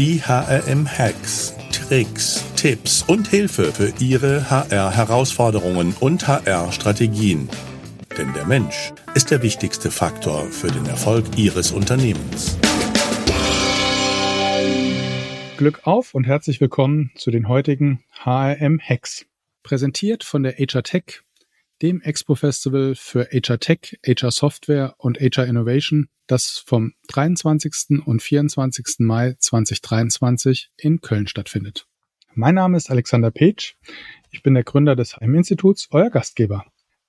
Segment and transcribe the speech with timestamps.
[0.00, 7.50] Die HRM-Hacks, Tricks, Tipps und Hilfe für Ihre HR-Herausforderungen und HR-Strategien.
[8.16, 12.56] Denn der Mensch ist der wichtigste Faktor für den Erfolg Ihres Unternehmens.
[15.58, 19.26] Glück auf und herzlich willkommen zu den heutigen HRM-Hacks.
[19.62, 21.24] Präsentiert von der HR Tech,
[21.82, 28.06] dem Expo-Festival für HR Tech, HR Software und HR Innovation das vom 23.
[28.06, 28.96] und 24.
[29.00, 31.88] Mai 2023 in Köln stattfindet.
[32.34, 33.74] Mein Name ist Alexander Petsch.
[34.30, 36.64] Ich bin der Gründer des HM-Instituts, euer Gastgeber.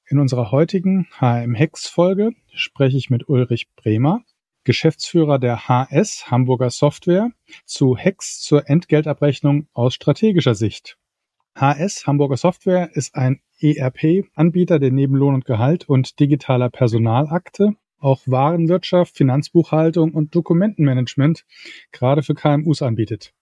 [0.08, 4.24] In unserer heutigen HM-Hex-Folge spreche ich mit Ulrich Bremer,
[4.64, 7.30] Geschäftsführer der HS Hamburger Software,
[7.66, 10.98] zu Hex zur Entgeltabrechnung aus strategischer Sicht.
[11.56, 18.22] HS Hamburger Software ist ein ERP-Anbieter, der neben Lohn und Gehalt und digitaler Personalakte auch
[18.26, 21.46] Warenwirtschaft, Finanzbuchhaltung und Dokumentenmanagement
[21.92, 23.34] gerade für KMUs anbietet.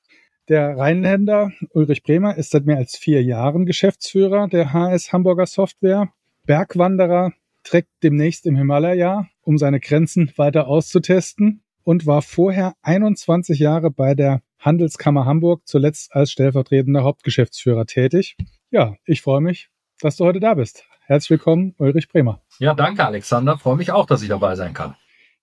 [0.50, 6.12] Der Rheinländer Ulrich Bremer ist seit mehr als vier Jahren Geschäftsführer der HS Hamburger Software.
[6.46, 13.92] Bergwanderer trägt demnächst im Himalaya, um seine Grenzen weiter auszutesten und war vorher 21 Jahre
[13.92, 18.36] bei der Handelskammer Hamburg, zuletzt als stellvertretender Hauptgeschäftsführer tätig.
[18.72, 19.70] Ja, ich freue mich,
[20.02, 20.86] dass du heute da bist.
[21.06, 22.42] Herzlich willkommen, Ulrich Bremer.
[22.60, 23.58] Ja, danke, Alexander.
[23.58, 24.96] Freue mich auch, dass ich dabei sein kann.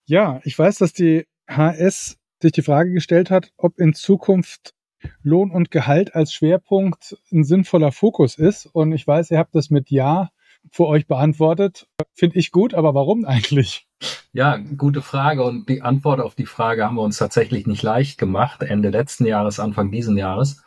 [0.07, 4.75] Ja, ich weiß, dass die HS sich die Frage gestellt hat, ob in Zukunft
[5.23, 8.67] Lohn und Gehalt als Schwerpunkt ein sinnvoller Fokus ist.
[8.67, 10.31] Und ich weiß, ihr habt das mit Ja
[10.71, 11.89] für euch beantwortet.
[12.15, 13.87] Finde ich gut, aber warum eigentlich?
[14.33, 15.45] Ja, gute Frage.
[15.45, 19.27] Und die Antwort auf die Frage haben wir uns tatsächlich nicht leicht gemacht, Ende letzten
[19.27, 20.63] Jahres, Anfang diesen Jahres.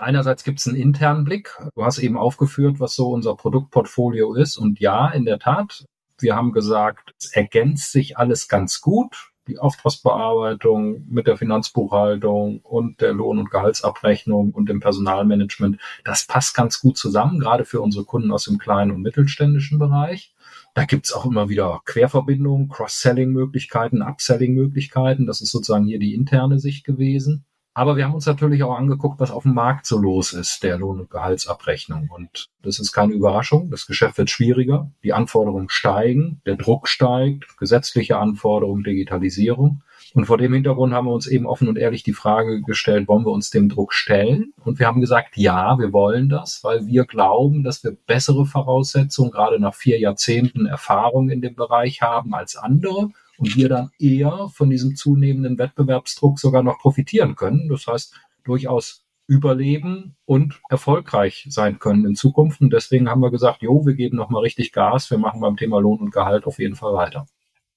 [0.00, 1.58] Einerseits gibt es einen internen Blick.
[1.74, 4.56] Du hast eben aufgeführt, was so unser Produktportfolio ist.
[4.56, 5.84] Und ja, in der Tat,
[6.18, 9.30] wir haben gesagt, es ergänzt sich alles ganz gut.
[9.46, 16.54] Die Auftragsbearbeitung mit der Finanzbuchhaltung und der Lohn- und Gehaltsabrechnung und dem Personalmanagement, das passt
[16.54, 20.34] ganz gut zusammen, gerade für unsere Kunden aus dem kleinen und mittelständischen Bereich.
[20.72, 25.26] Da gibt's auch immer wieder Querverbindungen, Cross-Selling-Möglichkeiten, Upselling-Möglichkeiten.
[25.26, 27.44] Das ist sozusagen hier die interne Sicht gewesen.
[27.72, 30.76] Aber wir haben uns natürlich auch angeguckt, was auf dem Markt so los ist, der
[30.78, 32.08] Lohn- und Gehaltsabrechnung.
[32.12, 33.70] Und das ist keine Überraschung.
[33.70, 34.90] Das Geschäft wird schwieriger.
[35.04, 36.40] Die Anforderungen steigen.
[36.46, 37.56] Der Druck steigt.
[37.58, 39.82] Gesetzliche Anforderungen, Digitalisierung.
[40.14, 43.24] Und vor dem Hintergrund haben wir uns eben offen und ehrlich die Frage gestellt, wollen
[43.24, 44.52] wir uns dem Druck stellen?
[44.64, 49.30] Und wir haben gesagt, ja, wir wollen das, weil wir glauben, dass wir bessere Voraussetzungen,
[49.30, 53.10] gerade nach vier Jahrzehnten Erfahrung in dem Bereich haben als andere
[53.40, 57.68] und wir dann eher von diesem zunehmenden Wettbewerbsdruck sogar noch profitieren können.
[57.70, 58.14] Das heißt,
[58.44, 62.60] durchaus überleben und erfolgreich sein können in Zukunft.
[62.60, 65.10] Und deswegen haben wir gesagt, jo, wir geben nochmal richtig Gas.
[65.10, 67.26] Wir machen beim Thema Lohn und Gehalt auf jeden Fall weiter.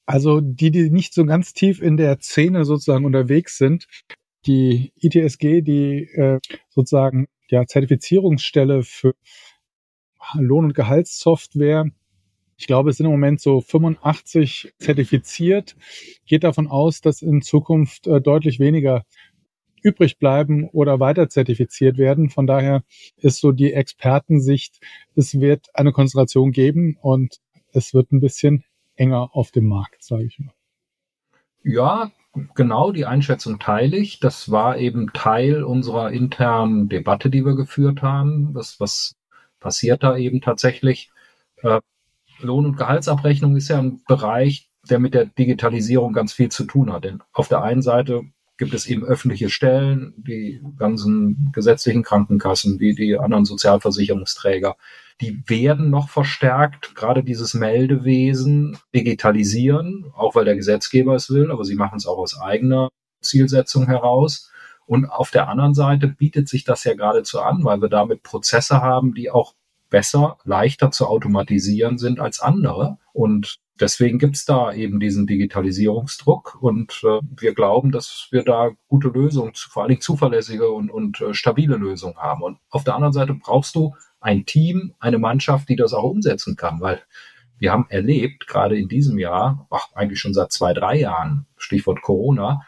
[0.06, 3.88] Also die, die nicht so ganz tief in der Szene sozusagen unterwegs sind,
[4.46, 9.16] die ITSG, die äh, sozusagen ja Zertifizierungsstelle für
[10.34, 11.86] Lohn- und Gehaltssoftware
[12.58, 15.76] ich glaube, es sind im Moment so 85 zertifiziert.
[16.26, 19.06] Geht davon aus, dass in Zukunft äh, deutlich weniger
[19.82, 22.30] übrig bleiben oder weiter zertifiziert werden.
[22.30, 22.84] Von daher
[23.18, 24.80] ist so die Expertensicht,
[25.16, 27.40] es wird eine Konzentration geben und
[27.74, 28.64] es wird ein bisschen
[28.96, 30.54] enger auf dem Markt, sage ich mal.
[31.64, 32.12] Ja,
[32.56, 34.20] genau, die Einschätzung teile ich.
[34.20, 38.54] Das war eben Teil unserer internen Debatte, die wir geführt haben.
[38.54, 39.16] Was, was
[39.60, 41.12] passiert da eben tatsächlich?
[42.44, 46.92] Lohn- und Gehaltsabrechnung ist ja ein Bereich, der mit der Digitalisierung ganz viel zu tun
[46.92, 47.06] hat.
[47.06, 48.24] Denn auf der einen Seite
[48.58, 54.76] gibt es eben öffentliche Stellen, die ganzen gesetzlichen Krankenkassen, die, die anderen Sozialversicherungsträger,
[55.22, 61.64] die werden noch verstärkt, gerade dieses Meldewesen digitalisieren, auch weil der Gesetzgeber es will, aber
[61.66, 62.90] sie machen es auch aus eigener
[63.22, 64.52] Zielsetzung heraus.
[64.86, 68.82] Und auf der anderen Seite bietet sich das ja geradezu an, weil wir damit Prozesse
[68.82, 69.54] haben, die auch
[69.94, 72.98] besser, leichter zu automatisieren sind als andere.
[73.14, 78.72] Und deswegen gibt es da eben diesen Digitalisierungsdruck und äh, wir glauben, dass wir da
[78.88, 82.42] gute Lösungen, vor allen Dingen zuverlässige und, und äh, stabile Lösungen haben.
[82.42, 86.56] Und auf der anderen Seite brauchst du ein Team, eine Mannschaft, die das auch umsetzen
[86.56, 87.04] kann, weil
[87.60, 92.02] wir haben erlebt, gerade in diesem Jahr, ach, eigentlich schon seit zwei, drei Jahren, Stichwort
[92.02, 92.64] Corona,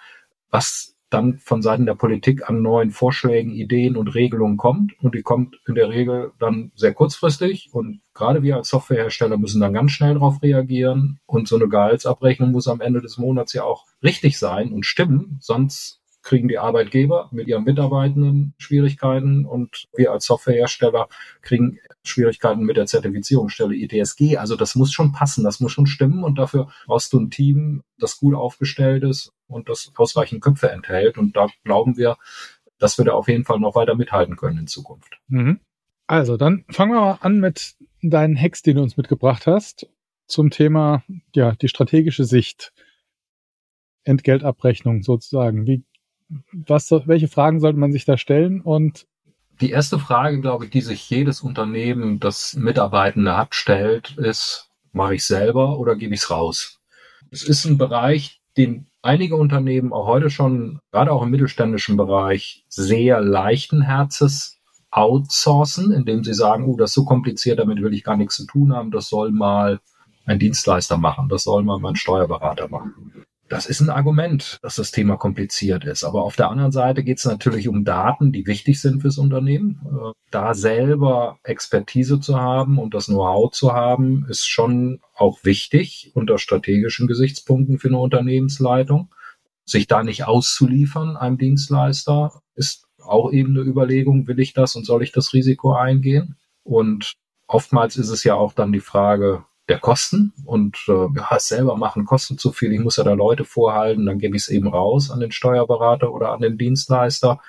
[0.51, 4.92] was dann von Seiten der Politik an neuen Vorschlägen, Ideen und Regelungen kommt.
[5.02, 7.70] Und die kommt in der Regel dann sehr kurzfristig.
[7.72, 11.20] Und gerade wir als Softwarehersteller müssen dann ganz schnell darauf reagieren.
[11.26, 15.38] Und so eine Gehaltsabrechnung muss am Ende des Monats ja auch richtig sein und stimmen.
[15.40, 21.08] Sonst kriegen die Arbeitgeber mit ihren Mitarbeitenden Schwierigkeiten und wir als Softwarehersteller
[21.44, 24.38] kriegen Schwierigkeiten mit der Zertifizierungsstelle ITSG.
[24.38, 27.84] Also das muss schon passen, das muss schon stimmen und dafür brauchst du ein Team,
[28.00, 31.18] das gut aufgestellt ist und das ausreichend Köpfe enthält.
[31.18, 32.18] Und da glauben wir,
[32.77, 35.19] dass wir da auf jeden Fall noch weiter mithalten können in Zukunft.
[35.27, 35.59] Mhm.
[36.07, 39.88] Also, dann fangen wir mal an mit deinen Hacks, die du uns mitgebracht hast,
[40.27, 41.03] zum Thema,
[41.33, 42.74] ja, die strategische Sicht.
[44.06, 45.65] Entgeltabrechnung sozusagen.
[45.68, 45.83] Wie,
[46.51, 49.07] was, welche Fragen sollte man sich da stellen und
[49.62, 55.15] die erste Frage, glaube ich, die sich jedes Unternehmen, das Mitarbeitende hat, stellt, ist, mache
[55.15, 56.81] ich selber oder gebe ich es raus?
[57.31, 62.66] Es ist ein Bereich, den einige Unternehmen auch heute schon, gerade auch im mittelständischen Bereich,
[62.69, 64.60] sehr leichten Herzens
[64.90, 68.46] outsourcen, indem sie sagen, oh, das ist so kompliziert, damit will ich gar nichts zu
[68.46, 69.80] tun haben, das soll mal
[70.25, 73.25] ein Dienstleister machen, das soll mal mein Steuerberater machen.
[73.47, 76.03] Das ist ein Argument, dass das Thema kompliziert ist.
[76.03, 79.81] Aber auf der anderen Seite geht es natürlich um Daten, die wichtig sind fürs Unternehmen.
[79.86, 86.12] Äh, da selber Expertise zu haben und das Know-how zu haben, ist schon auch wichtig
[86.15, 89.13] unter strategischen Gesichtspunkten für eine Unternehmensleitung.
[89.63, 94.86] Sich da nicht auszuliefern einem Dienstleister ist auch eben eine Überlegung, will ich das und
[94.86, 96.36] soll ich das Risiko eingehen?
[96.63, 97.13] Und
[97.47, 102.06] oftmals ist es ja auch dann die Frage, der Kosten und äh, ja, selber machen
[102.06, 102.72] kostet zu viel.
[102.72, 106.14] Ich muss ja da Leute vorhalten, dann gebe ich es eben raus an den Steuerberater
[106.14, 107.40] oder an den Dienstleister.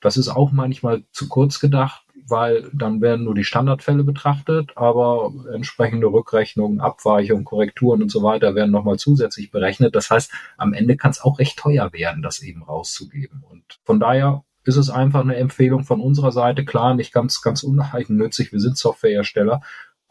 [0.00, 5.32] Das ist auch manchmal zu kurz gedacht, weil dann werden nur die Standardfälle betrachtet, aber
[5.52, 9.94] entsprechende Rückrechnungen, Abweichungen, Korrekturen und so weiter werden nochmal zusätzlich berechnet.
[9.94, 13.44] Das heißt, am Ende kann es auch recht teuer werden, das eben rauszugeben.
[13.48, 16.64] Und von daher ist es einfach eine Empfehlung von unserer Seite.
[16.64, 18.52] Klar, nicht ganz, ganz uneigennützig.
[18.52, 19.60] Wir sind Softwarehersteller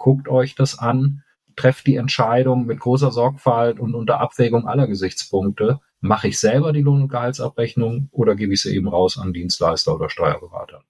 [0.01, 1.23] guckt euch das an,
[1.55, 5.79] trefft die Entscheidung mit großer Sorgfalt und unter Abwägung aller Gesichtspunkte.
[5.99, 9.93] Mache ich selber die Lohn- und Gehaltsabrechnung oder gebe ich sie eben raus an Dienstleister
[9.93, 10.81] oder Steuerberater?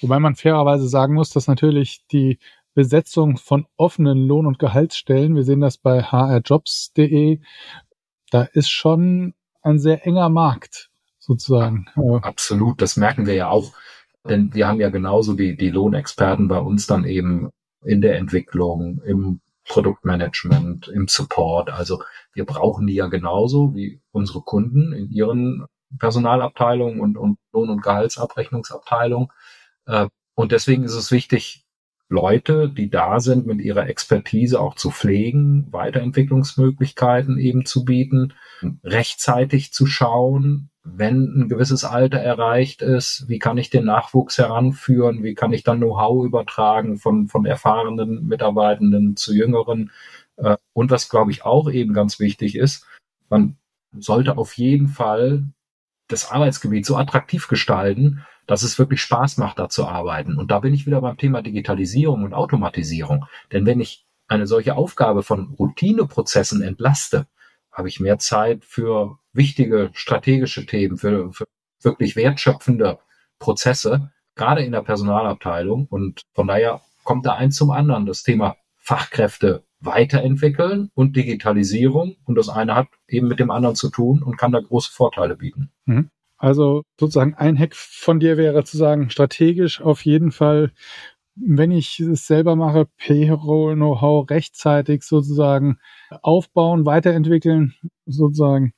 [0.00, 2.40] Wobei man fairerweise sagen muss, dass natürlich die
[2.74, 7.38] Besetzung von offenen Lohn- und Gehaltsstellen, wir sehen das bei hrjobs.de,
[8.32, 10.90] da ist schon ein sehr enger Markt
[11.20, 11.86] sozusagen.
[12.22, 13.72] Absolut, das merken wir ja auch.
[14.28, 17.50] Denn wir haben ja genauso die, die Lohnexperten bei uns dann eben
[17.86, 21.70] in der Entwicklung, im Produktmanagement, im Support.
[21.70, 22.02] Also
[22.34, 25.66] wir brauchen die ja genauso wie unsere Kunden in ihren
[25.98, 29.28] Personalabteilungen und, und Lohn- und Gehaltsabrechnungsabteilungen.
[29.86, 31.64] Äh, und deswegen ist es wichtig,
[32.08, 38.32] Leute, die da sind, mit ihrer Expertise auch zu pflegen, Weiterentwicklungsmöglichkeiten eben zu bieten,
[38.84, 45.22] rechtzeitig zu schauen, wenn ein gewisses Alter erreicht ist, wie kann ich den Nachwuchs heranführen,
[45.22, 49.90] wie kann ich dann Know-how übertragen von, von erfahrenen Mitarbeitenden zu jüngeren.
[50.36, 52.86] Äh, und was, glaube ich, auch eben ganz wichtig ist,
[53.28, 53.56] man
[53.98, 55.44] sollte auf jeden Fall
[56.08, 60.38] das Arbeitsgebiet so attraktiv gestalten, dass es wirklich Spaß macht, da zu arbeiten.
[60.38, 63.26] Und da bin ich wieder beim Thema Digitalisierung und Automatisierung.
[63.50, 67.26] Denn wenn ich eine solche Aufgabe von Routineprozessen entlaste,
[67.76, 71.44] habe ich mehr Zeit für wichtige strategische Themen, für, für
[71.82, 72.98] wirklich wertschöpfende
[73.38, 75.86] Prozesse, gerade in der Personalabteilung.
[75.88, 78.06] Und von daher kommt da eins zum anderen.
[78.06, 82.16] Das Thema Fachkräfte weiterentwickeln und Digitalisierung.
[82.24, 85.36] Und das eine hat eben mit dem anderen zu tun und kann da große Vorteile
[85.36, 85.70] bieten.
[85.84, 86.08] Mhm.
[86.38, 90.72] Also sozusagen ein Hack von dir wäre zu sagen, strategisch auf jeden Fall
[91.36, 95.78] wenn ich es selber mache, Payroll-Know-how rechtzeitig sozusagen
[96.22, 97.74] aufbauen, weiterentwickeln,
[98.06, 98.72] sozusagen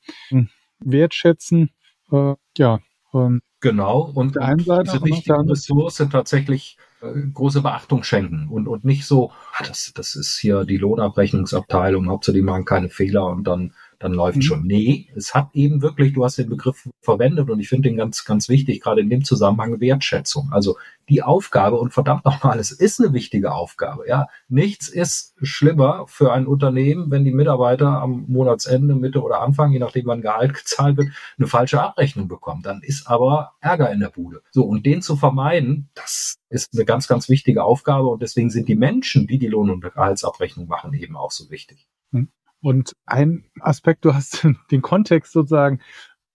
[0.80, 1.70] wertschätzen.
[2.10, 2.80] Äh, ja.
[3.14, 4.10] Ähm, genau.
[4.14, 9.06] Und der einen Seite, diese wichtigen Ressource tatsächlich äh, große Beachtung schenken und, und nicht
[9.06, 13.72] so, ah, das, das ist hier die Lohnabrechnungsabteilung, Hauptsache die machen keine Fehler und dann
[13.98, 14.42] dann läuft mhm.
[14.42, 14.66] schon.
[14.66, 18.24] Nee, es hat eben wirklich, du hast den Begriff verwendet und ich finde den ganz,
[18.24, 20.50] ganz wichtig, gerade in dem Zusammenhang Wertschätzung.
[20.52, 20.76] Also
[21.08, 24.04] die Aufgabe und verdammt nochmal, es ist eine wichtige Aufgabe.
[24.06, 29.72] Ja, nichts ist schlimmer für ein Unternehmen, wenn die Mitarbeiter am Monatsende, Mitte oder Anfang,
[29.72, 32.62] je nachdem wann Gehalt gezahlt wird, eine falsche Abrechnung bekommen.
[32.62, 34.42] Dann ist aber Ärger in der Bude.
[34.52, 38.68] So, und den zu vermeiden, das ist eine ganz, ganz wichtige Aufgabe und deswegen sind
[38.68, 41.88] die Menschen, die die Lohn- und Gehaltsabrechnung machen, eben auch so wichtig.
[42.12, 42.28] Hm.
[42.60, 45.80] Und ein Aspekt, du hast den Kontext sozusagen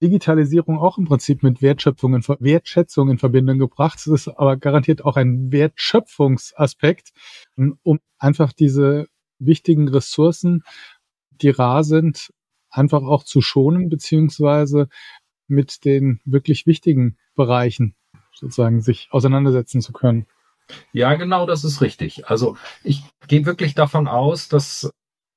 [0.02, 4.00] Digitalisierung auch im Prinzip mit Wertschöpfung in, Wertschätzung in Verbindung gebracht.
[4.00, 7.12] Es ist aber garantiert auch ein Wertschöpfungsaspekt,
[7.56, 9.08] um einfach diese
[9.40, 10.64] wichtigen Ressourcen,
[11.32, 12.34] die rar sind,
[12.70, 14.90] einfach auch zu schonen, beziehungsweise
[15.48, 17.96] mit den wirklich wichtigen Bereichen
[18.34, 20.26] sozusagen sich auseinandersetzen zu können.
[20.92, 22.28] Ja, genau, das ist richtig.
[22.28, 24.92] Also ich gehe wirklich davon aus, dass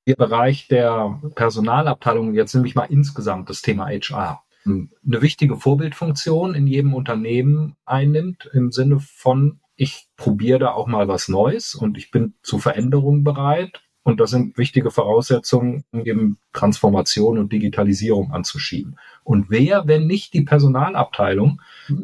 [0.07, 6.55] der Bereich der Personalabteilung, jetzt nehme ich mal insgesamt das Thema HR, eine wichtige Vorbildfunktion
[6.55, 11.97] in jedem Unternehmen einnimmt, im Sinne von, ich probiere da auch mal was Neues und
[11.97, 13.81] ich bin zu Veränderungen bereit.
[14.03, 18.97] Und das sind wichtige Voraussetzungen, um eben Transformation und Digitalisierung anzuschieben.
[19.25, 21.61] Und wer, wenn nicht die Personalabteilung,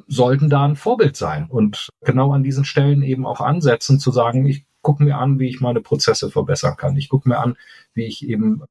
[0.08, 4.46] sollten da ein Vorbild sein und genau an diesen Stellen eben auch ansetzen, zu sagen,
[4.46, 6.96] ich gucke mir an, wie ich meine Prozesse verbessern kann.
[6.96, 7.58] Ich gucke mir an,
[7.96, 8.62] wie ich eben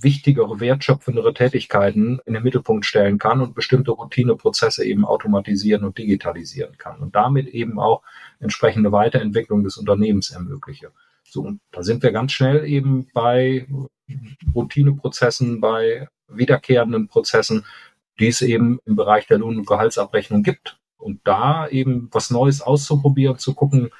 [0.00, 6.76] wichtigere, wertschöpfendere Tätigkeiten in den Mittelpunkt stellen kann und bestimmte Routineprozesse eben automatisieren und digitalisieren
[6.78, 8.02] kann und damit eben auch
[8.38, 10.92] entsprechende Weiterentwicklung des Unternehmens ermögliche.
[11.24, 13.66] So, und da sind wir ganz schnell eben bei
[14.54, 17.64] Routineprozessen, bei wiederkehrenden Prozessen,
[18.20, 20.78] die es eben im Bereich der Lohn- und Gehaltsabrechnung gibt.
[20.98, 23.90] Und da eben was Neues auszuprobieren, zu gucken,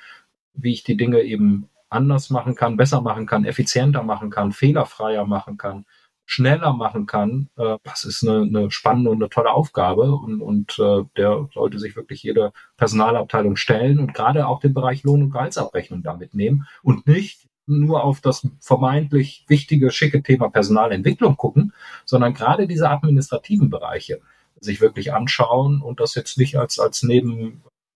[0.55, 5.27] wie ich die Dinge eben anders machen kann, besser machen kann, effizienter machen kann, fehlerfreier
[5.27, 5.85] machen kann,
[6.25, 10.79] schneller machen kann, äh, das ist eine, eine spannende und eine tolle Aufgabe und, und
[10.79, 15.31] äh, der sollte sich wirklich jede Personalabteilung stellen und gerade auch den Bereich Lohn- und
[15.31, 21.73] Gehaltsabrechnung damit nehmen und nicht nur auf das vermeintlich wichtige, schicke Thema Personalentwicklung gucken,
[22.05, 24.21] sondern gerade diese administrativen Bereiche
[24.61, 27.03] sich wirklich anschauen und das jetzt nicht als, als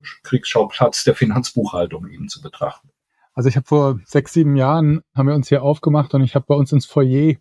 [0.00, 2.91] Nebenkriegsschauplatz der Finanzbuchhaltung eben zu betrachten.
[3.35, 6.47] Also ich habe vor sechs, sieben Jahren, haben wir uns hier aufgemacht und ich habe
[6.49, 7.35] bei uns ins Foyer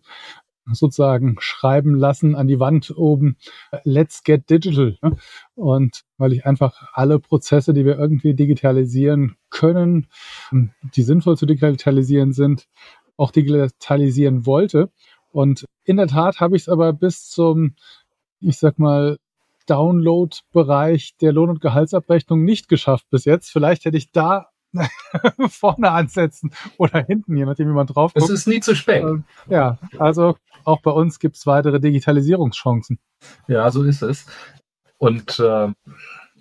[0.72, 3.36] sozusagen schreiben lassen an die Wand oben,
[3.84, 4.98] let's get digital.
[5.00, 5.16] Ne?
[5.54, 10.08] Und weil ich einfach alle Prozesse, die wir irgendwie digitalisieren können,
[10.50, 12.68] die sinnvoll zu digitalisieren sind,
[13.16, 14.90] auch digitalisieren wollte.
[15.30, 17.76] Und in der Tat habe ich es aber bis zum,
[18.40, 19.18] ich sag mal,
[19.66, 23.50] Download-Bereich der Lohn- und Gehaltsabrechnung nicht geschafft bis jetzt.
[23.50, 24.48] Vielleicht hätte ich da
[25.48, 28.24] vorne ansetzen oder hinten, je nachdem, wie man drauf guckt.
[28.24, 29.02] Es ist nie zu spät.
[29.02, 32.98] Ähm, ja, also auch bei uns gibt es weitere Digitalisierungschancen.
[33.46, 34.26] Ja, so ist es.
[34.98, 35.68] Und äh,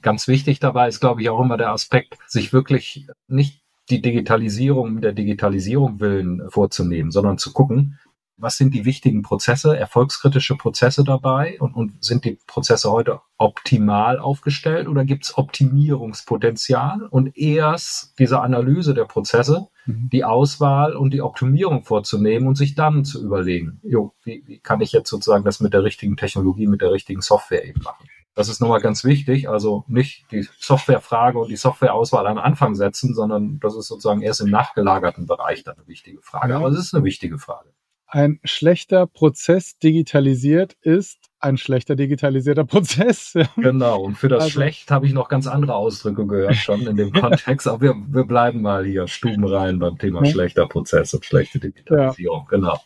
[0.01, 5.01] ganz wichtig dabei ist, glaube ich, auch immer der Aspekt, sich wirklich nicht die Digitalisierung
[5.01, 7.99] der Digitalisierung willen vorzunehmen, sondern zu gucken,
[8.37, 14.19] was sind die wichtigen Prozesse, erfolgskritische Prozesse dabei und, und sind die Prozesse heute optimal
[14.19, 20.09] aufgestellt oder gibt es Optimierungspotenzial und erst diese Analyse der Prozesse, mhm.
[20.11, 24.81] die Auswahl und die Optimierung vorzunehmen und sich dann zu überlegen, jo, wie, wie kann
[24.81, 28.07] ich jetzt sozusagen das mit der richtigen Technologie, mit der richtigen Software eben machen.
[28.35, 29.47] Das ist nochmal ganz wichtig.
[29.47, 34.41] Also nicht die Softwarefrage und die Softwareauswahl am Anfang setzen, sondern das ist sozusagen erst
[34.41, 36.53] im nachgelagerten Bereich dann eine wichtige Frage.
[36.53, 37.69] Aber es ist eine wichtige Frage
[38.15, 43.33] ein schlechter Prozess digitalisiert ist ein schlechter digitalisierter Prozess.
[43.57, 46.95] Genau, und für das also, schlecht habe ich noch ganz andere Ausdrücke gehört schon in
[46.95, 50.31] dem Kontext, aber wir, wir bleiben mal hier stubenrein beim Thema ja.
[50.31, 52.47] schlechter Prozess und schlechte Digitalisierung.
[52.49, 52.57] Ja.
[52.57, 52.79] Genau.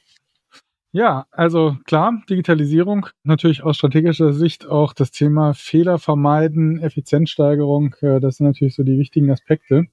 [0.92, 8.20] Ja, also klar, Digitalisierung, natürlich aus strategischer Sicht auch das Thema Fehler vermeiden, Effizienzsteigerung, äh,
[8.20, 9.86] das sind natürlich so die wichtigen Aspekte.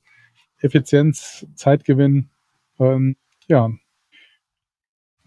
[0.59, 2.31] Effizienz, Zeitgewinn,
[2.79, 3.17] ähm,
[3.47, 3.69] ja,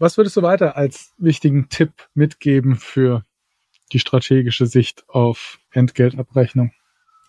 [0.00, 3.24] was würdest du weiter als wichtigen Tipp mitgeben für
[3.92, 6.72] die strategische Sicht auf Entgeltabrechnung?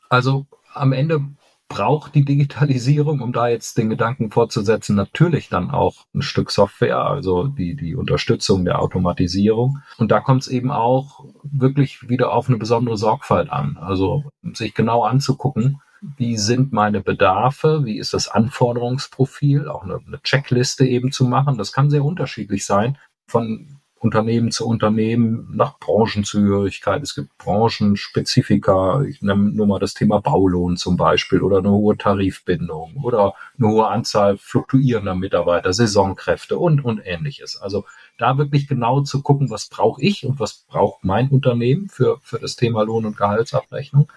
[0.10, 1.22] Also am Ende
[1.68, 7.00] braucht die Digitalisierung, um da jetzt den Gedanken fortzusetzen, natürlich dann auch ein Stück Software,
[7.00, 9.78] also die, die Unterstützung der Automatisierung.
[9.98, 13.78] Und da kommt es eben auch wirklich wieder auf eine besondere Sorgfalt an.
[13.78, 20.22] Also sich genau anzugucken, wie sind meine Bedarfe, wie ist das Anforderungsprofil, auch eine, eine
[20.24, 21.58] Checkliste eben zu machen.
[21.58, 27.04] Das kann sehr unterschiedlich sein von Unternehmen zu Unternehmen, nach Branchenzugehörigkeit.
[27.04, 29.04] Es gibt Branchenspezifika.
[29.04, 33.68] Ich nehme nur mal das Thema Baulohn zum Beispiel oder eine hohe Tarifbindung oder eine
[33.68, 37.62] hohe Anzahl fluktuierender Mitarbeiter, Saisonkräfte und, und ähnliches.
[37.62, 37.86] Also
[38.18, 42.40] da wirklich genau zu gucken, was brauche ich und was braucht mein Unternehmen für, für
[42.40, 44.12] das Thema Lohn- und Gehaltsabrechnung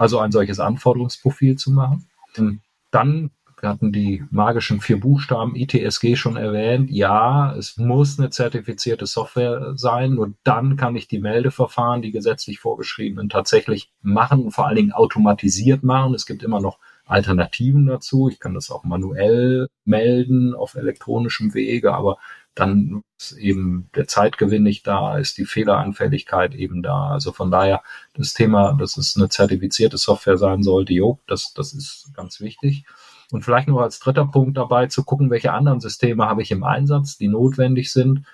[0.00, 2.08] also ein solches Anforderungsprofil zu machen.
[2.90, 3.30] Dann,
[3.60, 9.74] wir hatten die magischen vier Buchstaben ITSG schon erwähnt, ja, es muss eine zertifizierte Software
[9.76, 14.76] sein, nur dann kann ich die Meldeverfahren, die gesetzlich vorgeschriebenen, tatsächlich machen und vor allen
[14.76, 16.14] Dingen automatisiert machen.
[16.14, 18.30] Es gibt immer noch Alternativen dazu.
[18.30, 22.16] Ich kann das auch manuell melden auf elektronischem Wege, aber
[22.54, 27.10] dann ist eben der Zeitgewinn nicht da, ist die Fehleranfälligkeit eben da.
[27.10, 27.82] Also von daher
[28.14, 32.84] das Thema, dass es eine zertifizierte Software sein sollte, jo, das, das ist ganz wichtig.
[33.30, 36.64] Und vielleicht noch als dritter Punkt dabei zu gucken, welche anderen Systeme habe ich im
[36.64, 38.24] Einsatz, die notwendig sind.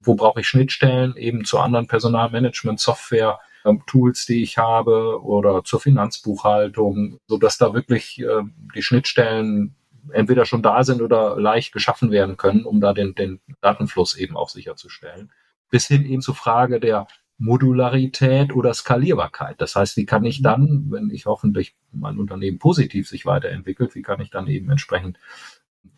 [0.00, 5.80] Wo brauche ich Schnittstellen eben zu anderen Personalmanagement-Software, ähm, Tools, die ich habe oder zur
[5.80, 8.42] Finanzbuchhaltung, so dass da wirklich äh,
[8.74, 9.76] die Schnittstellen
[10.10, 14.36] entweder schon da sind oder leicht geschaffen werden können, um da den, den Datenfluss eben
[14.36, 15.30] auch sicherzustellen.
[15.70, 17.06] Bis hin eben zur Frage der
[17.38, 19.60] Modularität oder Skalierbarkeit.
[19.60, 24.02] Das heißt, wie kann ich dann, wenn ich hoffentlich mein Unternehmen positiv sich weiterentwickelt, wie
[24.02, 25.18] kann ich dann eben entsprechend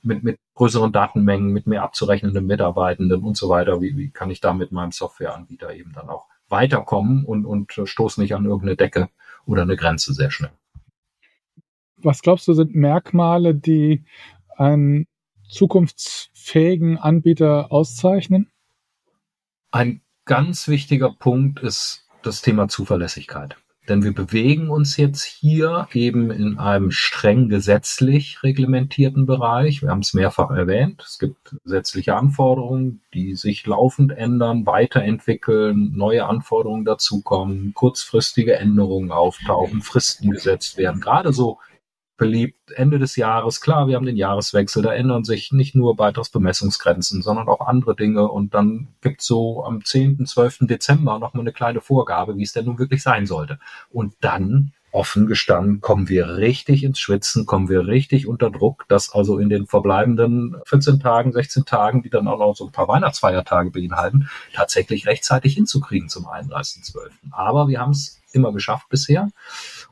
[0.03, 3.81] mit, mit größeren Datenmengen, mit mehr abzurechnenden Mitarbeitenden und so weiter.
[3.83, 8.21] Wie, wie kann ich da mit meinem Softwareanbieter eben dann auch weiterkommen und, und stoße
[8.21, 9.09] nicht an irgendeine Decke
[9.45, 10.53] oder eine Grenze sehr schnell.
[12.05, 14.05] Was glaubst du, sind Merkmale, die
[14.57, 15.07] einen
[15.49, 18.51] zukunftsfähigen Anbieter auszeichnen?
[19.71, 23.57] Ein ganz wichtiger Punkt ist das Thema Zuverlässigkeit.
[23.89, 29.83] Denn wir bewegen uns jetzt hier eben in einem streng gesetzlich reglementierten Bereich.
[29.83, 31.03] Wir haben es mehrfach erwähnt.
[31.07, 39.83] Es gibt gesetzliche Anforderungen, die sich laufend ändern, weiterentwickeln, neue Anforderungen dazukommen, kurzfristige Änderungen auftauchen,
[39.83, 41.03] Fristen gesetzt werden.
[41.03, 41.59] Gerade so
[42.25, 43.61] beliebt Ende des Jahres.
[43.61, 48.27] Klar, wir haben den Jahreswechsel, da ändern sich nicht nur Beitragsbemessungsgrenzen, sondern auch andere Dinge.
[48.29, 50.61] Und dann gibt es so am 10., 12.
[50.61, 53.59] Dezember nochmal eine kleine Vorgabe, wie es denn nun wirklich sein sollte.
[53.91, 59.13] Und dann offen gestanden, kommen wir richtig ins Schwitzen, kommen wir richtig unter Druck, dass
[59.13, 62.89] also in den verbleibenden 14 Tagen, 16 Tagen, die dann auch noch so ein paar
[62.89, 67.11] Weihnachtsfeiertage beinhalten, tatsächlich rechtzeitig hinzukriegen zum 31.12.
[67.33, 69.29] Aber wir haben es immer geschafft bisher.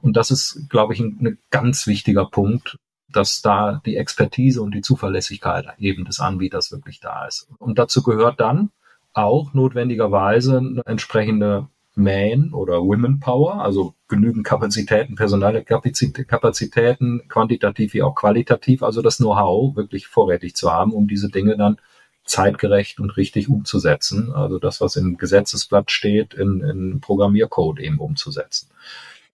[0.02, 2.76] Und das ist, glaube ich, ein, ein ganz wichtiger Punkt,
[3.09, 7.49] dass da die Expertise und die Zuverlässigkeit eben des Anbieters wirklich da ist.
[7.59, 8.71] Und dazu gehört dann
[9.12, 18.02] auch notwendigerweise eine entsprechende Man- oder Women Power, also genügend Kapazitäten, personelle Kapazitäten, quantitativ wie
[18.02, 21.76] auch qualitativ, also das Know-how wirklich vorrätig zu haben, um diese Dinge dann
[22.25, 24.32] zeitgerecht und richtig umzusetzen.
[24.32, 28.68] Also das, was im Gesetzesblatt steht, in, in Programmiercode eben umzusetzen.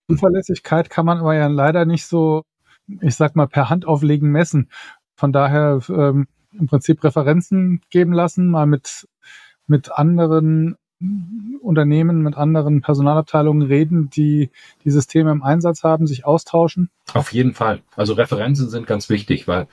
[0.08, 2.42] Zuverlässigkeit kann man aber ja leider nicht so,
[3.00, 4.70] ich sag mal, per Hand auflegen messen.
[5.16, 9.06] Von daher ähm, im Prinzip Referenzen geben lassen, mal mit,
[9.66, 10.76] mit anderen
[11.60, 14.50] Unternehmen, mit anderen Personalabteilungen reden, die
[14.84, 16.90] die Systeme im Einsatz haben, sich austauschen?
[17.14, 17.82] Auf jeden Fall.
[17.94, 19.68] Also Referenzen sind ganz wichtig, weil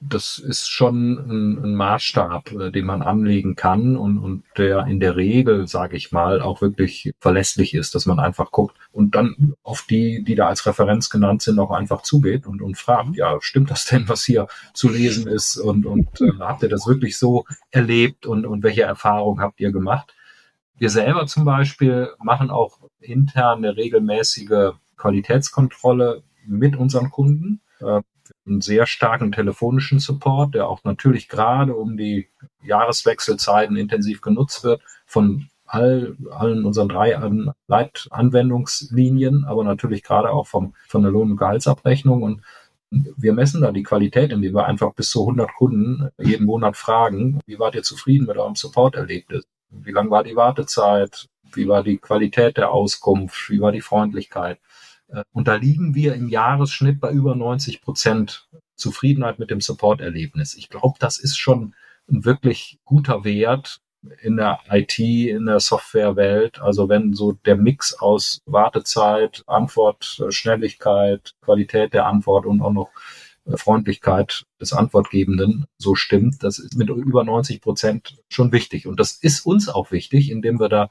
[0.00, 4.98] das ist schon ein, ein Maßstab, äh, den man anlegen kann und, und der in
[4.98, 9.54] der Regel, sage ich mal, auch wirklich verlässlich ist, dass man einfach guckt und dann
[9.62, 13.36] auf die, die da als Referenz genannt sind, auch einfach zugeht und, und fragt, ja,
[13.40, 17.18] stimmt das denn, was hier zu lesen ist und, und äh, habt ihr das wirklich
[17.18, 20.14] so erlebt und, und welche Erfahrungen habt ihr gemacht?
[20.78, 27.60] Wir selber zum Beispiel machen auch intern eine regelmäßige Qualitätskontrolle mit unseren Kunden.
[28.50, 32.28] Einen sehr starken telefonischen Support, der auch natürlich gerade um die
[32.64, 40.48] Jahreswechselzeiten intensiv genutzt wird von all, allen unseren drei An Leitanwendungslinien, aber natürlich gerade auch
[40.48, 42.22] vom, von der Lohn- und Gehaltsabrechnung.
[42.24, 42.42] Und
[42.90, 47.38] wir messen da die Qualität, indem wir einfach bis zu 100 Kunden jeden Monat fragen,
[47.46, 49.44] wie wart ihr zufrieden mit eurem Support-Erlebnis?
[49.70, 51.28] Wie lang war die Wartezeit?
[51.52, 53.48] Wie war die Qualität der Auskunft?
[53.48, 54.58] Wie war die Freundlichkeit?
[55.12, 60.54] Äh, und da liegen wir im Jahresschnitt bei über 90 Prozent Zufriedenheit mit dem Support-Erlebnis.
[60.54, 61.74] Ich glaube, das ist schon
[62.10, 63.80] ein wirklich guter Wert
[64.22, 66.60] in der IT, in der Softwarewelt.
[66.60, 72.90] Also wenn so der Mix aus Wartezeit, Antwort, Schnelligkeit, Qualität der Antwort und auch noch
[73.44, 78.86] äh, Freundlichkeit des Antwortgebenden so stimmt, das ist mit über 90 Prozent schon wichtig.
[78.86, 80.90] Und das ist uns auch wichtig, indem wir da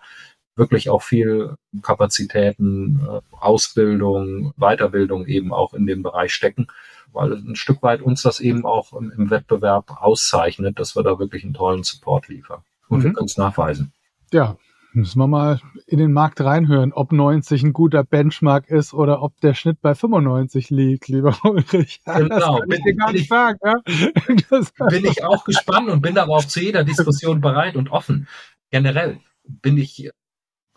[0.56, 6.68] wirklich auch viel Kapazitäten, äh, Ausbildung, Weiterbildung eben auch in dem Bereich stecken,
[7.14, 11.44] weil ein Stück weit uns das eben auch im, Wettbewerb auszeichnet, dass wir da wirklich
[11.44, 12.62] einen tollen Support liefern.
[12.88, 13.04] Und mhm.
[13.04, 13.92] wir können es nachweisen.
[14.32, 14.58] Ja,
[14.94, 19.40] müssen wir mal in den Markt reinhören, ob 90 ein guter Benchmark ist oder ob
[19.42, 22.02] der Schnitt bei 95 liegt, lieber Ulrich.
[22.06, 22.60] Genau.
[22.60, 23.60] Das kann ich gar nicht sagen.
[23.64, 23.76] Ja?
[24.90, 28.28] bin ich auch gespannt und bin aber auch zu jeder Diskussion bereit und offen.
[28.72, 30.10] Generell bin ich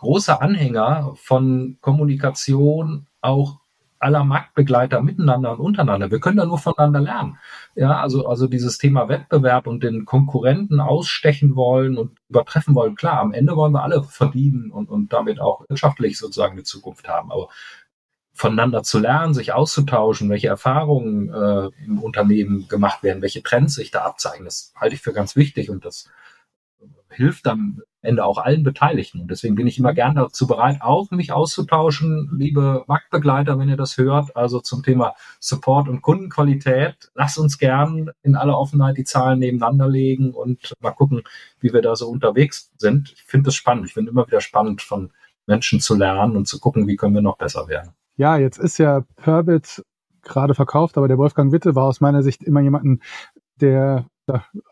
[0.02, 3.60] großer Anhänger von Kommunikation auch
[4.00, 6.10] aller Marktbegleiter miteinander und untereinander.
[6.10, 7.38] Wir können da nur voneinander lernen.
[7.76, 12.96] Ja, also, also dieses Thema Wettbewerb und den Konkurrenten ausstechen wollen und übertreffen wollen.
[12.96, 17.08] Klar, am Ende wollen wir alle verdienen und, und damit auch wirtschaftlich sozusagen eine Zukunft
[17.08, 17.30] haben.
[17.30, 17.48] Aber
[18.34, 23.92] voneinander zu lernen, sich auszutauschen, welche Erfahrungen äh, im Unternehmen gemacht werden, welche Trends sich
[23.92, 26.10] da abzeichnen, das halte ich für ganz wichtig und das
[27.08, 29.20] hilft dann Ende auch allen Beteiligten.
[29.20, 33.76] Und deswegen bin ich immer gern dazu bereit, auch mich auszutauschen, liebe Marktbegleiter, wenn ihr
[33.76, 37.10] das hört, also zum Thema Support und Kundenqualität.
[37.14, 41.22] Lasst uns gern in aller Offenheit die Zahlen nebeneinander legen und mal gucken,
[41.60, 43.12] wie wir da so unterwegs sind.
[43.12, 43.86] Ich finde das spannend.
[43.86, 45.12] Ich finde immer wieder spannend, von
[45.46, 47.92] Menschen zu lernen und zu gucken, wie können wir noch besser werden.
[48.16, 49.82] Ja, jetzt ist ja Perbit
[50.22, 53.00] gerade verkauft, aber der Wolfgang Witte war aus meiner Sicht immer jemanden,
[53.60, 54.06] der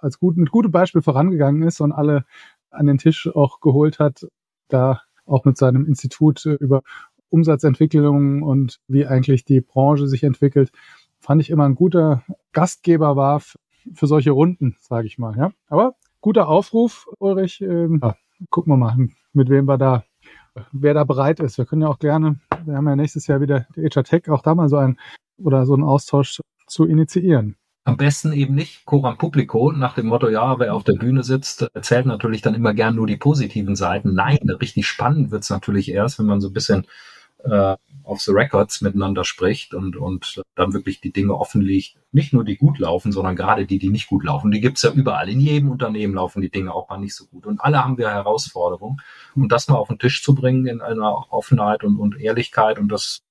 [0.01, 2.25] als gut, mit gutem Beispiel vorangegangen ist und alle
[2.71, 4.27] an den Tisch auch geholt hat,
[4.69, 6.83] da auch mit seinem Institut über
[7.29, 10.71] Umsatzentwicklung und wie eigentlich die Branche sich entwickelt,
[11.21, 13.41] fand ich immer ein guter Gastgeber war
[13.95, 15.37] für solche Runden, sage ich mal.
[15.37, 17.61] Ja, aber guter Aufruf, Ulrich.
[17.61, 18.17] Ähm, ja,
[18.51, 20.05] gucken wir mal, mit wem wir da,
[20.73, 21.59] wer da bereit ist.
[21.59, 24.43] Wir können ja auch gerne, wir haben ja nächstes Jahr wieder die HR Tech, auch
[24.43, 24.99] da mal so ein
[25.39, 27.57] oder so einen Austausch zu initiieren.
[27.85, 31.63] Am besten eben nicht Coram Publico nach dem Motto, ja, wer auf der Bühne sitzt,
[31.73, 34.15] erzählt natürlich dann immer gern nur die positiven Seiten.
[34.15, 36.87] Nein, richtig spannend wird's natürlich erst, wenn man so ein bisschen
[37.45, 41.97] äh, auf the records miteinander spricht und, und dann wirklich die Dinge offenlegt.
[42.13, 44.51] Nicht nur die gut laufen, sondern gerade die, die nicht gut laufen.
[44.51, 45.29] Die gibt's ja überall.
[45.29, 47.47] In jedem Unternehmen laufen die Dinge auch mal nicht so gut.
[47.47, 49.01] Und alle haben wir Herausforderungen.
[49.35, 52.89] Und das mal auf den Tisch zu bringen in einer Offenheit und, und Ehrlichkeit und
[52.89, 53.23] das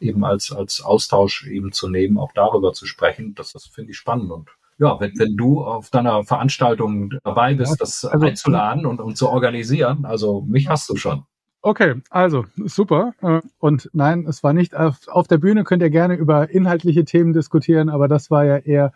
[0.00, 3.96] eben als, als Austausch eben zu nehmen, auch darüber zu sprechen, das, das finde ich
[3.96, 4.30] spannend.
[4.30, 9.16] Und ja, wenn, wenn du auf deiner Veranstaltung dabei bist, das also, einzuladen und, und
[9.16, 11.24] zu organisieren, also mich hast du schon.
[11.62, 13.14] Okay, also super.
[13.22, 17.04] Äh, und nein, es war nicht auf, auf der Bühne könnt ihr gerne über inhaltliche
[17.04, 18.92] Themen diskutieren, aber das war ja eher,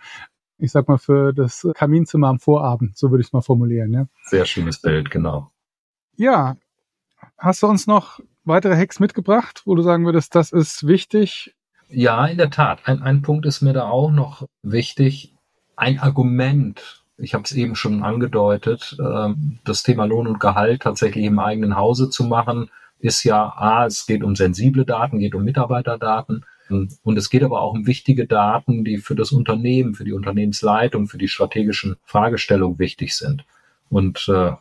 [0.58, 3.92] ich sag mal, für das Kaminzimmer am Vorabend, so würde ich es mal formulieren.
[3.92, 4.06] Ja?
[4.24, 5.50] Sehr schönes Bild, genau.
[6.16, 6.56] Ja,
[7.38, 11.54] hast du uns noch weitere Hacks mitgebracht, wo du sagen würdest, das ist wichtig?
[11.88, 12.80] Ja, in der Tat.
[12.84, 15.34] Ein, ein Punkt ist mir da auch noch wichtig.
[15.76, 19.34] Ein Argument ich habe es eben schon angedeutet, äh,
[19.64, 24.06] das Thema Lohn und Gehalt tatsächlich im eigenen Hause zu machen, ist ja, a, es
[24.06, 26.44] geht um sensible Daten, geht um Mitarbeiterdaten.
[26.68, 31.08] Und es geht aber auch um wichtige Daten, die für das Unternehmen, für die Unternehmensleitung,
[31.08, 33.44] für die strategischen Fragestellungen wichtig sind.
[33.88, 34.52] Und äh,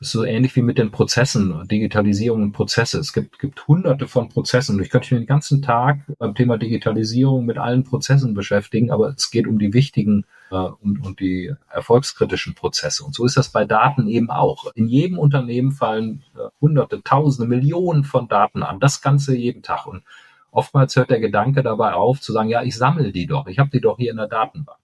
[0.00, 2.98] so ähnlich wie mit den Prozessen, Digitalisierung und Prozesse.
[2.98, 4.80] Es gibt, gibt hunderte von Prozessen.
[4.82, 9.30] Ich könnte mich den ganzen Tag beim Thema Digitalisierung mit allen Prozessen beschäftigen, aber es
[9.30, 13.04] geht um die wichtigen äh, und, und die erfolgskritischen Prozesse.
[13.04, 14.72] Und so ist das bei Daten eben auch.
[14.74, 18.80] In jedem Unternehmen fallen äh, hunderte, tausende, Millionen von Daten an.
[18.80, 19.86] Das Ganze jeden Tag.
[19.86, 20.02] Und
[20.50, 23.46] oftmals hört der Gedanke dabei auf, zu sagen, ja, ich sammle die doch.
[23.46, 24.78] Ich habe die doch hier in der Datenbank.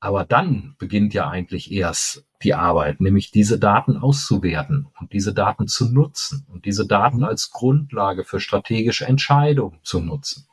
[0.00, 5.66] Aber dann beginnt ja eigentlich erst die Arbeit, nämlich diese Daten auszuwerten und diese Daten
[5.66, 7.24] zu nutzen und diese Daten mhm.
[7.24, 10.46] als Grundlage für strategische Entscheidungen zu nutzen.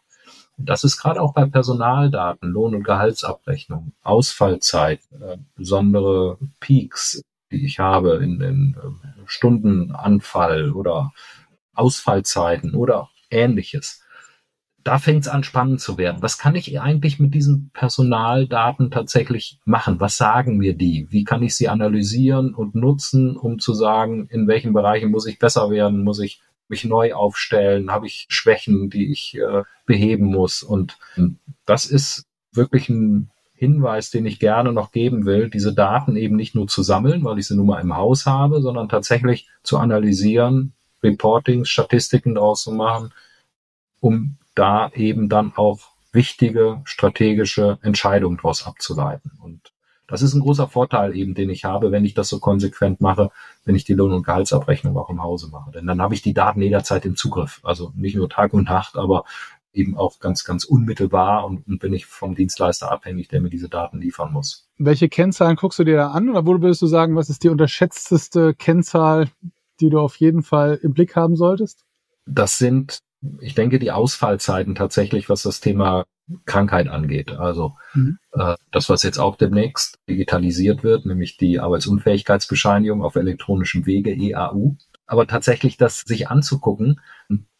[0.58, 7.66] Und das ist gerade auch bei Personaldaten, Lohn- und Gehaltsabrechnung, Ausfallzeit, äh, besondere Peaks, die
[7.66, 11.12] ich habe in, in äh, Stundenanfall oder
[11.74, 14.04] Ausfallzeiten oder ähnliches
[14.84, 16.22] da fängt es an, spannend zu werden.
[16.22, 20.00] Was kann ich eigentlich mit diesen Personaldaten tatsächlich machen?
[20.00, 21.08] Was sagen mir die?
[21.10, 25.40] Wie kann ich sie analysieren und nutzen, um zu sagen, in welchen Bereichen muss ich
[25.40, 26.04] besser werden?
[26.04, 27.92] Muss ich mich neu aufstellen?
[27.92, 30.64] Habe ich Schwächen, die ich äh, beheben muss?
[30.64, 30.98] Und
[31.66, 36.56] das ist wirklich ein Hinweis, den ich gerne noch geben will, diese Daten eben nicht
[36.56, 40.74] nur zu sammeln, weil ich sie nun mal im Haus habe, sondern tatsächlich zu analysieren,
[41.04, 43.14] Reportings, Statistiken daraus zu machen,
[44.00, 45.80] um da eben dann auch
[46.12, 49.32] wichtige strategische Entscheidungen daraus abzuleiten.
[49.42, 49.72] Und
[50.08, 53.32] das ist ein großer Vorteil eben, den ich habe, wenn ich das so konsequent mache,
[53.64, 55.72] wenn ich die Lohn- und Gehaltsabrechnung auch im Hause mache.
[55.72, 57.62] Denn dann habe ich die Daten jederzeit im Zugriff.
[57.64, 59.24] Also nicht nur Tag und Nacht, aber
[59.74, 63.70] eben auch ganz, ganz unmittelbar und, und bin ich vom Dienstleister abhängig, der mir diese
[63.70, 64.68] Daten liefern muss.
[64.78, 67.50] Welche Kennzahlen guckst du dir da an oder wo würdest du sagen, was ist die
[67.50, 69.30] unterschätzteste Kennzahl,
[69.80, 71.86] die du auf jeden Fall im Blick haben solltest?
[72.26, 73.00] Das sind
[73.40, 76.06] ich denke, die Ausfallzeiten tatsächlich, was das Thema
[76.46, 77.32] Krankheit angeht.
[77.32, 78.18] Also mhm.
[78.32, 84.76] äh, das, was jetzt auch demnächst digitalisiert wird, nämlich die Arbeitsunfähigkeitsbescheinigung auf elektronischem Wege, EAU.
[85.06, 87.02] Aber tatsächlich das sich anzugucken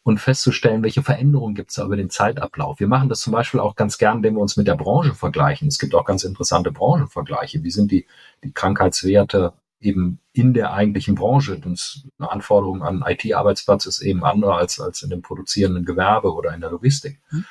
[0.04, 2.80] und festzustellen, welche Veränderungen gibt es da über den Zeitablauf.
[2.80, 5.68] Wir machen das zum Beispiel auch ganz gern, indem wir uns mit der Branche vergleichen.
[5.68, 7.62] Es gibt auch ganz interessante Branchenvergleiche.
[7.62, 8.06] Wie sind die,
[8.42, 11.60] die Krankheitswerte eben in der eigentlichen Branche.
[11.64, 16.54] Und eine Anforderung an IT-Arbeitsplatz ist eben andere als, als in dem produzierenden Gewerbe oder
[16.54, 17.20] in der Logistik.
[17.30, 17.44] Mhm.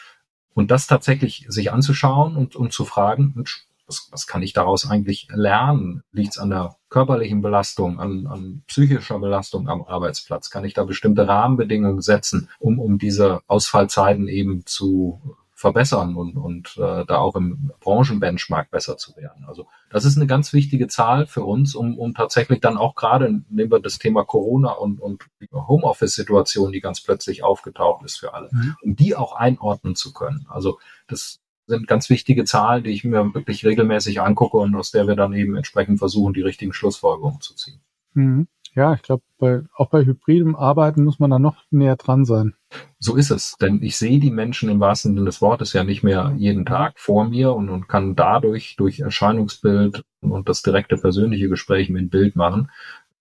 [0.54, 3.46] Und das tatsächlich sich anzuschauen und, und zu fragen,
[3.88, 6.04] was, was kann ich daraus eigentlich lernen?
[6.12, 10.50] Liegt es an der körperlichen Belastung, an, an psychischer Belastung am Arbeitsplatz?
[10.50, 16.76] Kann ich da bestimmte Rahmenbedingungen setzen, um, um diese Ausfallzeiten eben zu verbessern und, und
[16.78, 19.45] äh, da auch im Branchenbenchmark besser zu werden.
[19.47, 23.41] Also das ist eine ganz wichtige Zahl für uns, um, um tatsächlich dann auch gerade,
[23.50, 28.50] nehmen wir das Thema Corona und, und Homeoffice-Situation, die ganz plötzlich aufgetaucht ist für alle,
[28.52, 28.76] mhm.
[28.82, 30.47] um die auch einordnen zu können.
[30.50, 35.08] Also das sind ganz wichtige Zahlen, die ich mir wirklich regelmäßig angucke und aus der
[35.08, 37.80] wir dann eben entsprechend versuchen, die richtigen Schlussfolgerungen zu ziehen.
[38.13, 38.47] Mhm.
[38.73, 42.53] Ja, ich glaube, bei, auch bei hybridem Arbeiten muss man da noch näher dran sein.
[42.99, 46.03] So ist es, denn ich sehe die Menschen im wahrsten Sinne des Wortes ja nicht
[46.03, 51.49] mehr jeden Tag vor mir und, und kann dadurch durch Erscheinungsbild und das direkte persönliche
[51.49, 52.71] Gespräch mit Bild machen.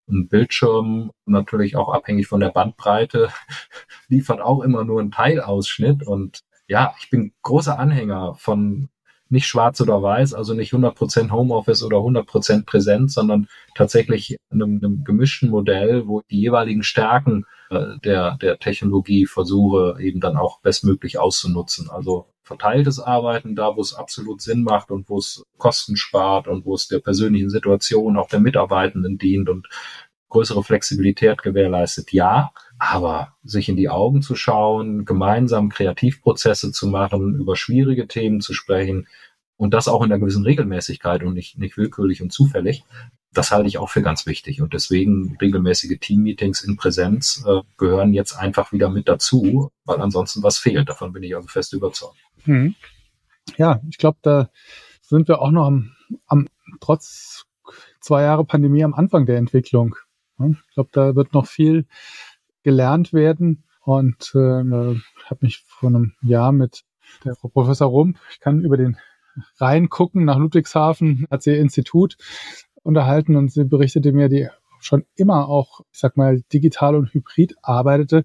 [0.09, 3.31] Ein Bildschirm natürlich auch abhängig von der Bandbreite
[4.09, 8.89] liefert auch immer nur einen Teilausschnitt und ja, ich bin großer Anhänger von
[9.31, 15.05] nicht schwarz oder weiß, also nicht 100% Homeoffice oder 100% Präsenz, sondern tatsächlich einem, einem
[15.05, 21.19] gemischten Modell, wo die jeweiligen Stärken äh, der, der Technologie versuche eben dann auch bestmöglich
[21.19, 21.89] auszunutzen.
[21.91, 26.65] Also verteiltes Arbeiten, da wo es absolut Sinn macht und wo es Kosten spart und
[26.65, 29.69] wo es der persönlichen Situation auch der Mitarbeitenden dient und
[30.31, 32.53] größere Flexibilität gewährleistet, ja.
[32.79, 38.55] Aber sich in die Augen zu schauen, gemeinsam Kreativprozesse zu machen, über schwierige Themen zu
[38.55, 39.07] sprechen
[39.57, 42.85] und das auch in einer gewissen Regelmäßigkeit und nicht, nicht willkürlich und zufällig,
[43.33, 44.63] das halte ich auch für ganz wichtig.
[44.63, 50.43] Und deswegen regelmäßige Teammeetings in Präsenz äh, gehören jetzt einfach wieder mit dazu, weil ansonsten
[50.43, 50.89] was fehlt.
[50.89, 52.17] Davon bin ich also fest überzeugt.
[52.47, 52.75] Mhm.
[53.59, 54.51] Ja, ich glaube, da
[55.03, 55.93] sind wir auch noch am,
[56.27, 56.49] am
[56.81, 57.45] trotz
[58.01, 59.95] zwei Jahre Pandemie am Anfang der Entwicklung.
[60.69, 61.87] Ich glaube, da wird noch viel
[62.63, 63.65] gelernt werden.
[63.83, 66.85] Und äh, habe mich vor einem Jahr mit
[67.25, 68.97] der Frau Professor Rump, ich kann über den
[69.59, 72.17] Rhein gucken nach Ludwigshafen, hat sie Institut
[72.83, 74.49] unterhalten und sie berichtete mir, die
[74.81, 78.25] schon immer auch, ich sag mal, digital und hybrid arbeitete.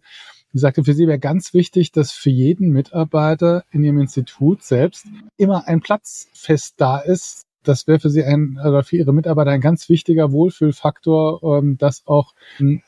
[0.54, 5.06] Sie sagte, für sie wäre ganz wichtig, dass für jeden Mitarbeiter in ihrem Institut selbst
[5.38, 7.45] immer ein Platz fest da ist.
[7.66, 12.06] Das wäre für sie ein, oder für ihre Mitarbeiter ein ganz wichtiger Wohlfühlfaktor, ähm, dass
[12.06, 12.34] auch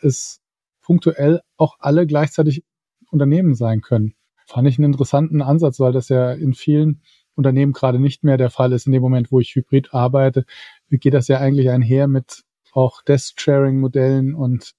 [0.01, 0.41] es
[0.81, 2.63] punktuell auch alle gleichzeitig
[3.11, 4.13] Unternehmen sein können.
[4.45, 7.01] Fand ich einen interessanten Ansatz, weil das ja in vielen
[7.35, 8.87] Unternehmen gerade nicht mehr der Fall ist.
[8.87, 10.45] In dem Moment, wo ich hybrid arbeite,
[10.89, 14.73] geht das ja eigentlich einher mit auch Desk-Sharing-Modellen und,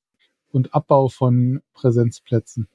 [0.51, 2.69] und Abbau von Präsenzplätzen.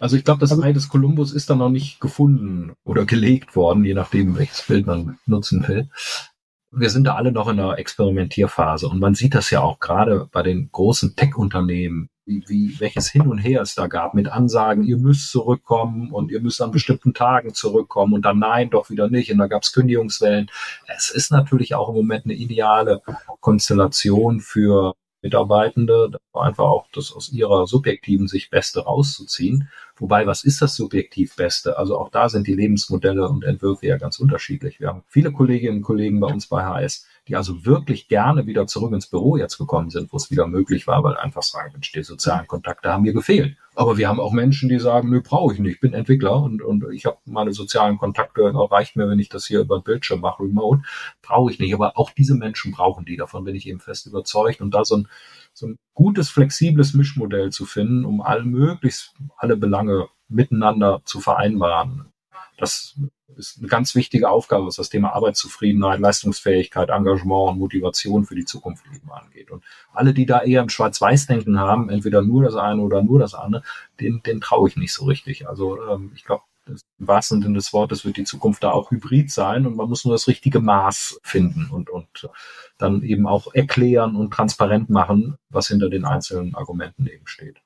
[0.00, 3.56] Also ich glaube, das also, Ei des Kolumbus ist dann noch nicht gefunden oder gelegt
[3.56, 5.88] worden, je nachdem, welches Bild man nutzen will
[6.72, 10.28] wir sind da alle noch in einer Experimentierphase und man sieht das ja auch gerade
[10.32, 14.84] bei den großen Tech-Unternehmen, wie, wie, welches Hin und Her es da gab mit Ansagen,
[14.84, 19.10] ihr müsst zurückkommen und ihr müsst an bestimmten Tagen zurückkommen und dann nein, doch wieder
[19.10, 20.50] nicht und da gab es Kündigungswellen.
[20.96, 23.02] Es ist natürlich auch im Moment eine ideale
[23.40, 29.68] Konstellation für Mitarbeitende, einfach auch das aus ihrer subjektiven Sicht Beste rauszuziehen.
[29.96, 31.78] Wobei, was ist das subjektiv Beste?
[31.78, 34.80] Also auch da sind die Lebensmodelle und Entwürfe ja ganz unterschiedlich.
[34.80, 38.66] Wir haben viele Kolleginnen und Kollegen bei uns bei HS, die also wirklich gerne wieder
[38.66, 41.92] zurück ins Büro jetzt gekommen sind, wo es wieder möglich war, weil einfach sagen, Mensch,
[41.92, 43.56] die sozialen Kontakte haben mir gefehlt.
[43.74, 46.62] Aber wir haben auch Menschen, die sagen, nö, brauche ich nicht, ich bin Entwickler und,
[46.62, 50.20] und ich habe meine sozialen Kontakte, reicht mir, wenn ich das hier über den Bildschirm
[50.20, 50.82] mache, remote,
[51.22, 51.72] brauche ich nicht.
[51.74, 54.60] Aber auch diese Menschen brauchen die, davon bin ich eben fest überzeugt.
[54.60, 55.08] Und da so ein,
[55.54, 62.11] so ein gutes, flexibles Mischmodell zu finden, um all möglichst alle Belange miteinander zu vereinbaren,
[62.62, 62.96] das
[63.36, 68.44] ist eine ganz wichtige Aufgabe, was das Thema Arbeitszufriedenheit, Leistungsfähigkeit, Engagement und Motivation für die
[68.44, 69.50] Zukunft eben angeht.
[69.50, 73.34] Und alle, die da eher im Schwarz-Weiß-Denken haben, entweder nur das eine oder nur das
[73.34, 73.64] andere,
[73.98, 75.48] den, den traue ich nicht so richtig.
[75.48, 79.32] Also ähm, ich glaube, im wahrsten Sinne des Wortes wird die Zukunft da auch hybrid
[79.32, 82.30] sein und man muss nur das richtige Maß finden und, und
[82.78, 87.60] dann eben auch erklären und transparent machen, was hinter den einzelnen Argumenten eben steht.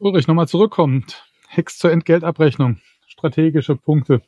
[0.00, 1.24] Ulrich, nochmal zurückkommend.
[1.46, 2.80] Hex zur Entgeltabrechnung.
[3.14, 4.22] Strategische Punkte.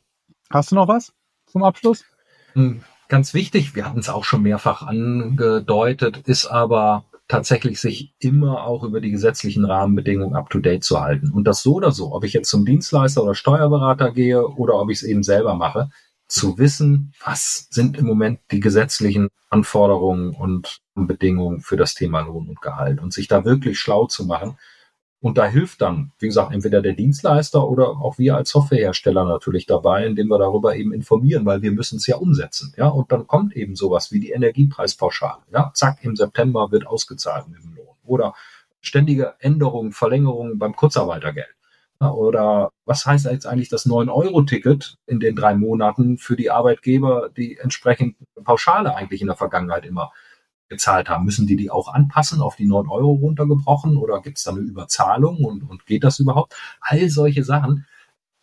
[0.49, 1.13] Hast du noch was
[1.45, 2.05] zum Abschluss?
[2.53, 8.63] Hm, ganz wichtig, wir hatten es auch schon mehrfach angedeutet, ist aber tatsächlich sich immer
[8.63, 11.31] auch über die gesetzlichen Rahmenbedingungen up-to-date zu halten.
[11.31, 14.89] Und das so oder so, ob ich jetzt zum Dienstleister oder Steuerberater gehe oder ob
[14.89, 15.89] ich es eben selber mache,
[16.29, 22.47] zu wissen, was sind im Moment die gesetzlichen Anforderungen und Bedingungen für das Thema Lohn
[22.47, 24.57] und Gehalt und sich da wirklich schlau zu machen
[25.19, 29.65] und da hilft dann, wie gesagt, entweder der Dienstleister oder auch wir als Softwarehersteller natürlich
[29.65, 32.73] dabei, indem wir darüber eben informieren, weil wir müssen es ja umsetzen.
[32.77, 35.41] Ja, und dann kommt eben sowas wie die Energiepreispauschale.
[35.51, 37.95] Ja, zack, im September wird ausgezahlt mit dem Lohn.
[38.05, 38.35] Oder
[38.79, 41.55] ständige Änderungen, Verlängerungen beim Kurzarbeitergeld.
[41.99, 47.29] Ja, oder was heißt jetzt eigentlich das 9-Euro-Ticket in den drei Monaten für die Arbeitgeber,
[47.35, 50.11] die entsprechend Pauschale eigentlich in der Vergangenheit immer
[50.69, 51.25] gezahlt haben.
[51.25, 54.61] Müssen die die auch anpassen, auf die 9 Euro runtergebrochen oder gibt es da eine
[54.61, 56.55] Überzahlung und, und geht das überhaupt?
[56.81, 57.85] All solche Sachen,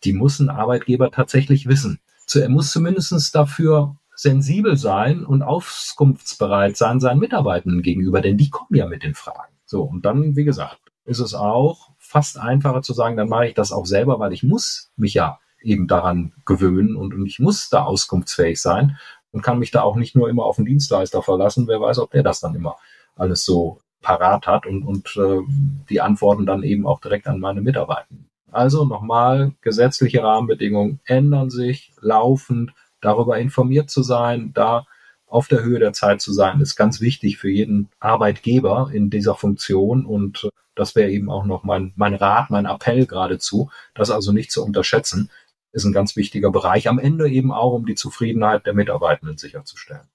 [0.03, 1.99] die muss ein Arbeitgeber tatsächlich wissen.
[2.33, 8.75] Er muss zumindest dafür sensibel sein und auskunftsbereit sein seinen Mitarbeitenden gegenüber, denn die kommen
[8.75, 9.53] ja mit den Fragen.
[9.65, 13.53] So, und dann, wie gesagt, ist es auch fast einfacher zu sagen, dann mache ich
[13.53, 17.69] das auch selber, weil ich muss mich ja eben daran gewöhnen und, und ich muss
[17.69, 18.97] da auskunftsfähig sein
[19.35, 21.67] und kann mich da auch nicht nur immer auf den Dienstleister verlassen.
[21.67, 22.77] Wer weiß, ob der das dann immer
[23.17, 25.41] alles so parat hat und, und äh,
[25.89, 28.07] die Antworten dann eben auch direkt an meine Mitarbeiter.
[28.49, 32.71] Also nochmal, gesetzliche Rahmenbedingungen ändern sich laufend.
[33.01, 34.85] Darüber informiert zu sein, da
[35.27, 39.35] auf der Höhe der Zeit zu sein, ist ganz wichtig für jeden Arbeitgeber in dieser
[39.35, 40.05] Funktion.
[40.05, 44.49] Und das wäre eben auch noch mein, mein Rat, mein Appell geradezu, das also nicht
[44.49, 45.29] zu unterschätzen
[45.75, 46.87] ist ein ganz wichtiger Bereich.
[46.87, 50.07] Am Ende eben auch, um die Zufriedenheit der Mitarbeitenden sicherzustellen.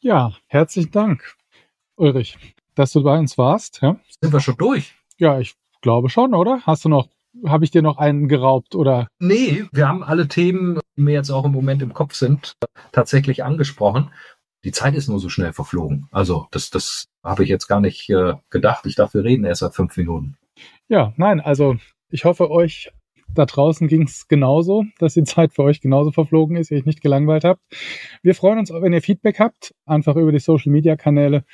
[0.00, 1.36] Ja, herzlichen Dank,
[1.96, 2.36] Ulrich,
[2.74, 3.80] dass du bei uns warst.
[3.80, 3.98] Ja?
[4.20, 4.94] Sind wir schon durch?
[5.16, 6.60] Ja, ich glaube schon, oder?
[6.66, 7.08] Hast du noch,
[7.46, 9.08] habe ich dir noch einen geraubt oder?
[9.18, 12.52] Nee, wir haben alle Themen, die mir jetzt auch im Moment im Kopf sind,
[12.92, 14.10] tatsächlich angesprochen.
[14.64, 16.08] Die Zeit ist nur so schnell verflogen.
[16.10, 18.84] Also das, das habe ich jetzt gar nicht äh, gedacht.
[18.84, 20.36] Ich dachte, wir reden erst seit fünf Minuten.
[20.88, 21.76] Ja, nein, also
[22.10, 22.92] ich hoffe, euch
[23.34, 26.86] da draußen ging es genauso, dass die Zeit für euch genauso verflogen ist, ihr euch
[26.86, 27.60] nicht gelangweilt habt.
[28.22, 31.44] Wir freuen uns, wenn ihr Feedback habt, einfach über die Social Media Kanäle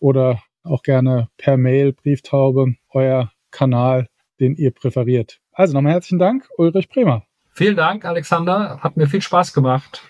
[0.00, 4.08] oder auch gerne per Mail, Brieftaube, euer Kanal,
[4.40, 5.40] den ihr präferiert.
[5.52, 7.24] Also nochmal herzlichen Dank, Ulrich Bremer.
[7.52, 8.78] Vielen Dank, Alexander.
[8.80, 10.02] Hat mir viel Spaß gemacht.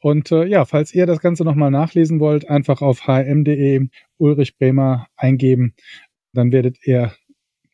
[0.00, 5.06] Und äh, ja, falls ihr das Ganze nochmal nachlesen wollt, einfach auf hm.de Ulrich Bremer
[5.16, 5.74] eingeben.
[6.34, 7.14] Dann werdet ihr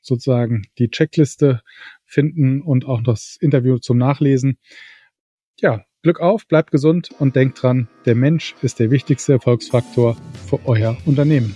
[0.00, 1.62] sozusagen die Checkliste
[2.10, 4.58] finden und auch das Interview zum Nachlesen.
[5.58, 10.16] Ja, Glück auf, bleibt gesund und denkt dran, der Mensch ist der wichtigste Erfolgsfaktor
[10.48, 11.54] für euer Unternehmen.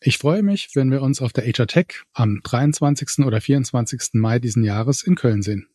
[0.00, 3.24] Ich freue mich, wenn wir uns auf der HR Tech am 23.
[3.24, 4.10] oder 24.
[4.14, 5.66] Mai diesen Jahres in Köln sehen.